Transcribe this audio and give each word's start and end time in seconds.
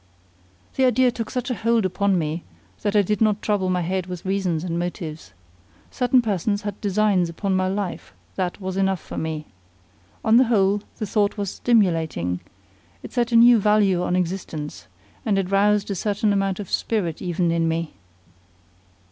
The 0.77 0.85
idea 0.85 1.11
took 1.11 1.29
such 1.29 1.51
a 1.51 1.53
hold 1.53 1.85
upon 1.85 2.17
me 2.17 2.43
that 2.81 2.95
I 2.95 3.03
did 3.03 3.21
not 3.21 3.39
trouble 3.39 3.69
my 3.69 3.81
head 3.81 4.07
with 4.07 4.25
reasons 4.25 4.63
and 4.63 4.79
motives. 4.79 5.31
Certain 5.91 6.23
persons 6.23 6.63
had 6.63 6.81
designs 6.81 7.29
upon 7.29 7.55
my 7.55 7.67
life; 7.67 8.11
that 8.35 8.59
was 8.59 8.77
enough 8.77 8.99
for 8.99 9.15
me. 9.15 9.45
On 10.25 10.37
the 10.37 10.45
whole, 10.45 10.81
the 10.97 11.05
thought 11.05 11.37
was 11.37 11.53
stimulating; 11.53 12.39
it 13.03 13.13
set 13.13 13.31
a 13.31 13.35
new 13.35 13.59
value 13.59 14.01
on 14.01 14.15
existence, 14.15 14.87
and 15.23 15.37
it 15.37 15.51
roused 15.51 15.91
a 15.91 15.93
certain 15.93 16.33
amount 16.33 16.59
of 16.59 16.71
spirit 16.71 17.21
even 17.21 17.51
in 17.51 17.67
me. 17.67 17.93